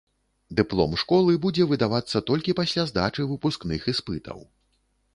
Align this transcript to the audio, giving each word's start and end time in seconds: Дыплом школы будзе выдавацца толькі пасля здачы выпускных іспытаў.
Дыплом 0.59 0.95
школы 1.01 1.35
будзе 1.43 1.67
выдавацца 1.73 2.23
толькі 2.31 2.57
пасля 2.63 2.89
здачы 2.93 3.29
выпускных 3.33 3.81
іспытаў. 3.95 4.39